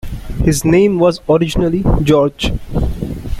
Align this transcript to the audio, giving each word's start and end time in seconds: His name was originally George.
His 0.43 0.65
name 0.65 0.97
was 0.97 1.21
originally 1.29 1.83
George. 2.01 2.51